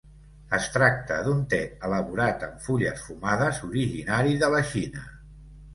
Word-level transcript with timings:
Es 0.57 0.63
tracta 0.77 1.17
d'un 1.27 1.43
te 1.51 1.59
elaborat 1.89 2.47
amb 2.49 2.67
fulles 2.69 3.07
fumades 3.11 3.61
originari 3.73 4.37
de 4.45 4.53
la 4.57 4.69
Xina. 4.73 5.07